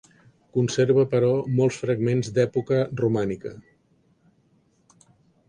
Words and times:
Conserva, 0.57 1.03
però, 1.11 1.29
molts 1.59 1.77
fragments 1.81 2.31
d'època 2.39 2.81
romànica. 3.03 3.53